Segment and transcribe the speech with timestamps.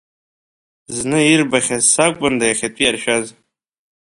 [0.97, 3.25] Зны ирбахьаз сакәында иахьатәи иаршәаз.